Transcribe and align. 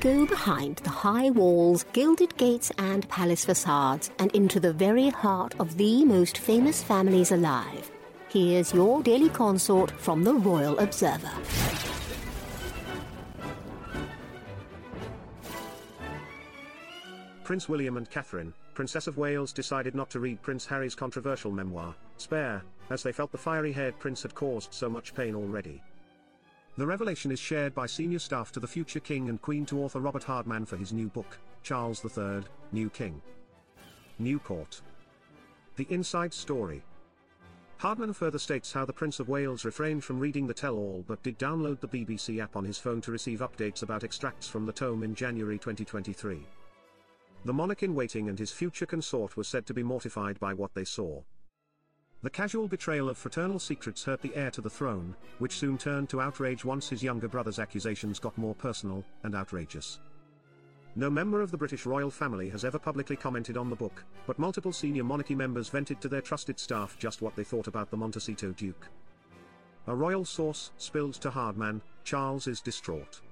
Go 0.00 0.24
behind 0.24 0.76
the 0.76 0.88
high 0.88 1.28
walls, 1.28 1.84
gilded 1.92 2.34
gates, 2.38 2.72
and 2.78 3.06
palace 3.10 3.44
facades, 3.44 4.10
and 4.18 4.34
into 4.34 4.58
the 4.58 4.72
very 4.72 5.10
heart 5.10 5.54
of 5.60 5.76
the 5.76 6.06
most 6.06 6.38
famous 6.38 6.82
families 6.82 7.32
alive. 7.32 7.90
Here's 8.30 8.72
your 8.72 9.02
daily 9.02 9.28
consort 9.28 9.90
from 9.90 10.24
the 10.24 10.32
Royal 10.32 10.78
Observer. 10.78 11.30
Prince 17.44 17.68
William 17.68 17.98
and 17.98 18.08
Catherine, 18.08 18.54
Princess 18.72 19.06
of 19.06 19.18
Wales 19.18 19.52
decided 19.52 19.94
not 19.94 20.08
to 20.08 20.20
read 20.20 20.40
Prince 20.40 20.64
Harry's 20.64 20.94
controversial 20.94 21.50
memoir, 21.50 21.94
Spare, 22.16 22.62
as 22.88 23.02
they 23.02 23.12
felt 23.12 23.32
the 23.32 23.38
fiery-haired 23.38 23.98
prince 23.98 24.22
had 24.22 24.34
caused 24.34 24.72
so 24.72 24.88
much 24.88 25.14
pain 25.14 25.34
already. 25.34 25.82
The 26.80 26.86
revelation 26.86 27.30
is 27.30 27.38
shared 27.38 27.74
by 27.74 27.84
senior 27.84 28.18
staff 28.18 28.52
to 28.52 28.58
the 28.58 28.66
future 28.66 29.00
king 29.00 29.28
and 29.28 29.42
queen 29.42 29.66
to 29.66 29.82
author 29.82 30.00
Robert 30.00 30.24
Hardman 30.24 30.64
for 30.64 30.78
his 30.78 30.94
new 30.94 31.08
book, 31.08 31.36
Charles 31.62 32.02
III, 32.02 32.40
New 32.72 32.88
King. 32.88 33.20
New 34.18 34.38
Court. 34.38 34.80
The 35.76 35.86
Inside 35.90 36.32
Story. 36.32 36.82
Hardman 37.76 38.14
further 38.14 38.38
states 38.38 38.72
how 38.72 38.86
the 38.86 38.94
Prince 38.94 39.20
of 39.20 39.28
Wales 39.28 39.66
refrained 39.66 40.04
from 40.04 40.18
reading 40.18 40.46
the 40.46 40.54
tell-all 40.54 41.04
but 41.06 41.22
did 41.22 41.38
download 41.38 41.80
the 41.80 41.86
BBC 41.86 42.42
app 42.42 42.56
on 42.56 42.64
his 42.64 42.78
phone 42.78 43.02
to 43.02 43.12
receive 43.12 43.40
updates 43.40 43.82
about 43.82 44.02
extracts 44.02 44.48
from 44.48 44.64
the 44.64 44.72
tome 44.72 45.02
in 45.02 45.14
January 45.14 45.58
2023. 45.58 46.46
The 47.44 47.52
monarch 47.52 47.82
in 47.82 47.94
waiting 47.94 48.30
and 48.30 48.38
his 48.38 48.52
future 48.52 48.86
consort 48.86 49.36
were 49.36 49.44
said 49.44 49.66
to 49.66 49.74
be 49.74 49.82
mortified 49.82 50.40
by 50.40 50.54
what 50.54 50.72
they 50.72 50.84
saw. 50.86 51.20
The 52.22 52.28
casual 52.28 52.68
betrayal 52.68 53.08
of 53.08 53.16
fraternal 53.16 53.58
secrets 53.58 54.04
hurt 54.04 54.20
the 54.20 54.34
heir 54.36 54.50
to 54.50 54.60
the 54.60 54.68
throne, 54.68 55.16
which 55.38 55.56
soon 55.56 55.78
turned 55.78 56.10
to 56.10 56.20
outrage 56.20 56.66
once 56.66 56.90
his 56.90 57.02
younger 57.02 57.28
brother's 57.28 57.58
accusations 57.58 58.18
got 58.18 58.36
more 58.36 58.54
personal 58.54 59.02
and 59.22 59.34
outrageous. 59.34 60.00
No 60.96 61.08
member 61.08 61.40
of 61.40 61.50
the 61.50 61.56
British 61.56 61.86
royal 61.86 62.10
family 62.10 62.50
has 62.50 62.62
ever 62.62 62.78
publicly 62.78 63.16
commented 63.16 63.56
on 63.56 63.70
the 63.70 63.76
book, 63.76 64.04
but 64.26 64.38
multiple 64.38 64.72
senior 64.72 65.02
monarchy 65.02 65.34
members 65.34 65.70
vented 65.70 65.98
to 66.02 66.08
their 66.08 66.20
trusted 66.20 66.60
staff 66.60 66.98
just 66.98 67.22
what 67.22 67.36
they 67.36 67.44
thought 67.44 67.68
about 67.68 67.90
the 67.90 67.96
Montecito 67.96 68.52
Duke. 68.52 68.88
A 69.86 69.94
royal 69.94 70.26
source 70.26 70.72
spilled 70.76 71.14
to 71.14 71.30
Hardman, 71.30 71.80
Charles 72.04 72.46
is 72.46 72.60
distraught. 72.60 73.22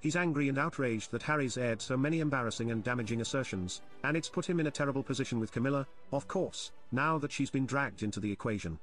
He's 0.00 0.16
angry 0.16 0.50
and 0.50 0.58
outraged 0.58 1.10
that 1.12 1.22
Harry's 1.22 1.56
aired 1.56 1.80
so 1.80 1.96
many 1.96 2.20
embarrassing 2.20 2.70
and 2.70 2.84
damaging 2.84 3.22
assertions, 3.22 3.80
and 4.02 4.14
it's 4.14 4.28
put 4.28 4.44
him 4.44 4.60
in 4.60 4.66
a 4.66 4.70
terrible 4.70 5.02
position 5.02 5.40
with 5.40 5.52
Camilla, 5.52 5.86
of 6.12 6.28
course, 6.28 6.72
now 6.94 7.18
that 7.18 7.32
she's 7.32 7.50
been 7.50 7.66
dragged 7.66 8.02
into 8.02 8.20
the 8.20 8.32
equation. 8.32 8.78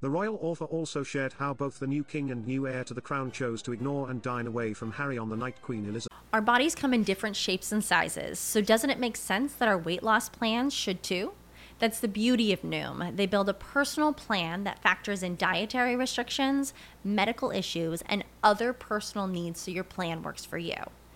The 0.00 0.10
royal 0.10 0.38
author 0.42 0.66
also 0.66 1.02
shared 1.02 1.34
how 1.34 1.54
both 1.54 1.78
the 1.78 1.86
new 1.86 2.04
king 2.04 2.30
and 2.30 2.46
new 2.46 2.68
heir 2.68 2.84
to 2.84 2.94
the 2.94 3.00
crown 3.00 3.32
chose 3.32 3.62
to 3.62 3.72
ignore 3.72 4.10
and 4.10 4.20
dine 4.20 4.46
away 4.46 4.74
from 4.74 4.92
Harry 4.92 5.16
on 5.16 5.30
the 5.30 5.36
night 5.36 5.62
Queen 5.62 5.88
Elizabeth. 5.88 6.18
Our 6.32 6.42
bodies 6.42 6.74
come 6.74 6.92
in 6.92 7.04
different 7.04 7.36
shapes 7.36 7.72
and 7.72 7.82
sizes, 7.82 8.38
so 8.38 8.60
doesn't 8.60 8.90
it 8.90 8.98
make 8.98 9.16
sense 9.16 9.54
that 9.54 9.68
our 9.68 9.78
weight 9.78 10.02
loss 10.02 10.28
plans 10.28 10.74
should 10.74 11.02
too? 11.02 11.32
That's 11.78 12.00
the 12.00 12.08
beauty 12.08 12.52
of 12.52 12.62
Noom. 12.62 13.16
They 13.16 13.26
build 13.26 13.48
a 13.48 13.54
personal 13.54 14.12
plan 14.12 14.64
that 14.64 14.82
factors 14.82 15.22
in 15.22 15.36
dietary 15.36 15.96
restrictions, 15.96 16.74
medical 17.02 17.50
issues, 17.50 18.02
and 18.06 18.24
other 18.42 18.72
personal 18.72 19.26
needs 19.26 19.60
so 19.60 19.70
your 19.70 19.84
plan 19.84 20.22
works 20.22 20.44
for 20.44 20.58
you. 20.58 20.76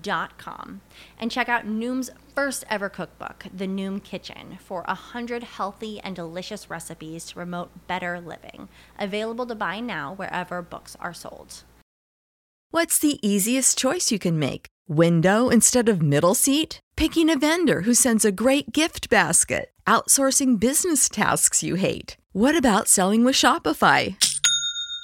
Dot 0.00 0.38
com 0.38 0.80
and 1.18 1.30
check 1.30 1.50
out 1.50 1.66
Noom's 1.66 2.10
first 2.34 2.64
ever 2.70 2.88
cookbook, 2.88 3.44
The 3.54 3.66
Noom 3.66 4.02
Kitchen, 4.02 4.58
for 4.58 4.84
a 4.88 4.94
hundred 4.94 5.42
healthy 5.42 6.00
and 6.00 6.16
delicious 6.16 6.70
recipes 6.70 7.26
to 7.26 7.34
promote 7.34 7.86
better 7.86 8.18
living. 8.18 8.68
Available 8.98 9.44
to 9.46 9.54
buy 9.54 9.80
now 9.80 10.14
wherever 10.14 10.62
books 10.62 10.96
are 10.98 11.12
sold. 11.12 11.64
What's 12.70 12.98
the 12.98 13.18
easiest 13.26 13.76
choice 13.76 14.10
you 14.10 14.18
can 14.18 14.38
make? 14.38 14.66
Window 14.88 15.50
instead 15.50 15.90
of 15.90 16.00
middle 16.00 16.34
seat? 16.34 16.80
Picking 16.96 17.28
a 17.28 17.38
vendor 17.38 17.82
who 17.82 17.92
sends 17.92 18.24
a 18.24 18.32
great 18.32 18.72
gift 18.72 19.10
basket? 19.10 19.72
Outsourcing 19.86 20.58
business 20.58 21.10
tasks 21.10 21.62
you 21.62 21.74
hate? 21.74 22.16
What 22.32 22.56
about 22.56 22.88
selling 22.88 23.24
with 23.24 23.34
Shopify? 23.34 24.16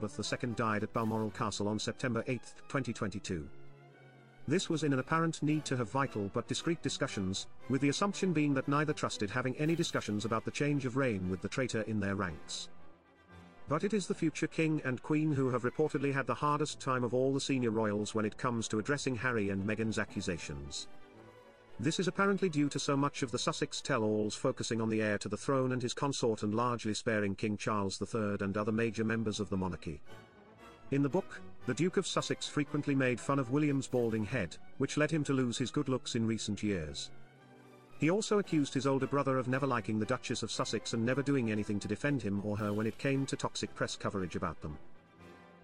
Elizabeth 0.00 0.42
II 0.42 0.50
died 0.50 0.82
at 0.84 0.92
Balmoral 0.92 1.30
Castle 1.30 1.66
on 1.66 1.78
September 1.78 2.22
8, 2.28 2.40
2022. 2.68 3.48
This 4.46 4.70
was 4.70 4.84
in 4.84 4.92
an 4.92 5.00
apparent 5.00 5.42
need 5.42 5.64
to 5.64 5.76
have 5.76 5.90
vital 5.90 6.30
but 6.32 6.46
discreet 6.46 6.80
discussions, 6.82 7.48
with 7.68 7.80
the 7.80 7.88
assumption 7.88 8.32
being 8.32 8.54
that 8.54 8.68
neither 8.68 8.92
trusted 8.92 9.28
having 9.28 9.56
any 9.56 9.74
discussions 9.74 10.24
about 10.24 10.44
the 10.44 10.50
change 10.52 10.86
of 10.86 10.96
reign 10.96 11.28
with 11.28 11.42
the 11.42 11.48
traitor 11.48 11.82
in 11.82 11.98
their 11.98 12.14
ranks. 12.14 12.68
But 13.68 13.84
it 13.84 13.92
is 13.92 14.06
the 14.06 14.14
future 14.14 14.46
king 14.46 14.80
and 14.84 15.02
queen 15.02 15.32
who 15.32 15.50
have 15.50 15.64
reportedly 15.64 16.14
had 16.14 16.26
the 16.26 16.34
hardest 16.34 16.80
time 16.80 17.02
of 17.04 17.12
all 17.12 17.34
the 17.34 17.40
senior 17.40 17.70
royals 17.70 18.14
when 18.14 18.24
it 18.24 18.38
comes 18.38 18.68
to 18.68 18.78
addressing 18.78 19.16
Harry 19.16 19.50
and 19.50 19.66
Meghan's 19.66 19.98
accusations. 19.98 20.86
This 21.80 22.00
is 22.00 22.08
apparently 22.08 22.48
due 22.48 22.68
to 22.70 22.78
so 22.80 22.96
much 22.96 23.22
of 23.22 23.30
the 23.30 23.38
Sussex 23.38 23.80
tell-alls 23.80 24.34
focusing 24.34 24.80
on 24.80 24.88
the 24.88 25.00
heir 25.00 25.16
to 25.18 25.28
the 25.28 25.36
throne 25.36 25.70
and 25.70 25.80
his 25.80 25.94
consort 25.94 26.42
and 26.42 26.52
largely 26.52 26.92
sparing 26.92 27.36
King 27.36 27.56
Charles 27.56 28.02
III 28.02 28.38
and 28.40 28.56
other 28.56 28.72
major 28.72 29.04
members 29.04 29.38
of 29.38 29.48
the 29.48 29.56
monarchy. 29.56 30.00
In 30.90 31.02
the 31.02 31.08
book, 31.08 31.40
the 31.66 31.74
Duke 31.74 31.96
of 31.96 32.06
Sussex 32.06 32.48
frequently 32.48 32.96
made 32.96 33.20
fun 33.20 33.38
of 33.38 33.52
William's 33.52 33.86
balding 33.86 34.24
head, 34.24 34.56
which 34.78 34.96
led 34.96 35.12
him 35.12 35.22
to 35.22 35.32
lose 35.32 35.56
his 35.56 35.70
good 35.70 35.88
looks 35.88 36.16
in 36.16 36.26
recent 36.26 36.64
years. 36.64 37.10
He 38.00 38.10
also 38.10 38.40
accused 38.40 38.74
his 38.74 38.86
older 38.86 39.06
brother 39.06 39.38
of 39.38 39.46
never 39.46 39.66
liking 39.66 40.00
the 40.00 40.06
Duchess 40.06 40.42
of 40.42 40.50
Sussex 40.50 40.94
and 40.94 41.06
never 41.06 41.22
doing 41.22 41.52
anything 41.52 41.78
to 41.78 41.88
defend 41.88 42.22
him 42.22 42.44
or 42.44 42.56
her 42.56 42.72
when 42.72 42.88
it 42.88 42.98
came 42.98 43.24
to 43.26 43.36
toxic 43.36 43.72
press 43.76 43.94
coverage 43.94 44.34
about 44.34 44.60
them. 44.62 44.76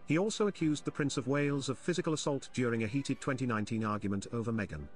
He 0.06 0.18
also 0.18 0.46
accused 0.46 0.84
the 0.84 0.92
Prince 0.92 1.16
of 1.16 1.26
Wales 1.26 1.68
of 1.68 1.78
physical 1.78 2.12
assault 2.12 2.50
during 2.52 2.84
a 2.84 2.88
heated 2.88 3.20
2019 3.20 3.84
argument 3.84 4.28
over 4.32 4.52
Meghan. 4.52 4.86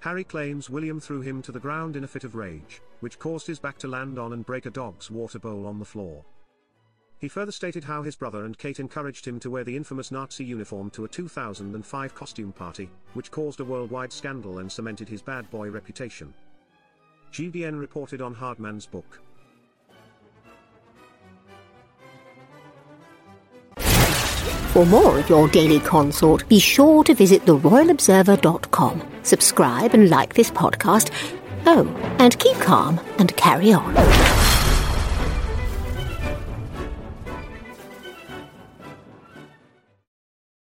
Harry 0.00 0.24
claims 0.24 0.70
William 0.70 0.98
threw 0.98 1.20
him 1.20 1.42
to 1.42 1.52
the 1.52 1.60
ground 1.60 1.94
in 1.94 2.04
a 2.04 2.08
fit 2.08 2.24
of 2.24 2.34
rage, 2.34 2.80
which 3.00 3.18
caused 3.18 3.46
his 3.46 3.58
back 3.58 3.76
to 3.76 3.86
land 3.86 4.18
on 4.18 4.32
and 4.32 4.46
break 4.46 4.64
a 4.64 4.70
dog's 4.70 5.10
water 5.10 5.38
bowl 5.38 5.66
on 5.66 5.78
the 5.78 5.84
floor. 5.84 6.24
He 7.18 7.28
further 7.28 7.52
stated 7.52 7.84
how 7.84 8.02
his 8.02 8.16
brother 8.16 8.46
and 8.46 8.56
Kate 8.56 8.80
encouraged 8.80 9.26
him 9.26 9.38
to 9.40 9.50
wear 9.50 9.62
the 9.62 9.76
infamous 9.76 10.10
Nazi 10.10 10.42
uniform 10.42 10.88
to 10.90 11.04
a 11.04 11.08
2005 11.08 12.14
costume 12.14 12.50
party, 12.50 12.88
which 13.12 13.30
caused 13.30 13.60
a 13.60 13.64
worldwide 13.64 14.10
scandal 14.10 14.60
and 14.60 14.72
cemented 14.72 15.06
his 15.06 15.20
bad 15.20 15.50
boy 15.50 15.68
reputation. 15.68 16.32
GBN 17.30 17.78
reported 17.78 18.22
on 18.22 18.32
Hardman's 18.32 18.86
book. 18.86 19.20
For 24.72 24.86
more 24.86 25.18
of 25.18 25.28
your 25.28 25.48
daily 25.48 25.80
consort, 25.80 26.48
be 26.48 26.60
sure 26.60 27.02
to 27.02 27.12
visit 27.12 27.44
theroyalobserver.com. 27.44 29.02
Subscribe 29.24 29.94
and 29.94 30.08
like 30.08 30.34
this 30.34 30.48
podcast. 30.48 31.10
Oh, 31.66 31.88
and 32.20 32.38
keep 32.38 32.56
calm 32.58 33.00
and 33.18 33.36
carry 33.36 33.72
on. 33.72 33.92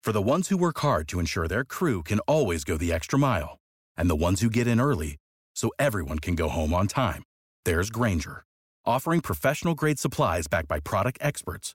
For 0.03 0.13
the 0.13 0.23
ones 0.23 0.49
who 0.49 0.57
work 0.57 0.79
hard 0.79 1.07
to 1.09 1.21
ensure 1.21 1.47
their 1.47 1.63
crew 1.63 2.03
can 2.03 2.21
always 2.21 2.65
go 2.65 2.79
the 2.79 2.95
extra 2.95 3.19
mile, 3.19 3.59
and 3.95 4.09
the 4.09 4.17
ones 4.17 4.41
who 4.41 4.49
get 4.49 4.67
in 4.67 4.81
early 4.81 5.19
so 5.55 5.71
everyone 5.79 6.19
can 6.19 6.35
go 6.35 6.49
home 6.49 6.73
on 6.73 6.87
time, 6.87 7.25
there's 7.67 7.91
Grainger, 7.91 8.45
offering 8.87 9.21
professional 9.21 9.75
grade 9.75 9.99
supplies 9.99 10.49
backed 10.49 10.69
by 10.69 10.81
product 10.81 11.19
experts 11.21 11.75